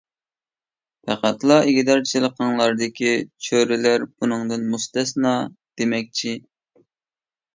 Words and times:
پەقەتلا 1.07 1.57
ئىگىدارچىلىقىڭلاردىكى 1.71 3.11
چۆرىلەر 3.47 4.07
بۇنىڭدىن 4.11 4.65
مۇستەسنا 4.71 5.35
دېمەكچى. 5.81 6.33